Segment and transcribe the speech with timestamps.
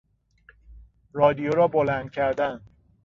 [1.13, 2.61] رادیو را بلند کردن